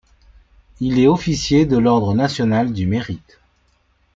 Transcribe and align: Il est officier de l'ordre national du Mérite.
Il 0.79 0.97
est 0.97 1.05
officier 1.05 1.67
de 1.67 1.77
l'ordre 1.77 2.15
national 2.15 2.73
du 2.73 2.87
Mérite. 2.87 3.37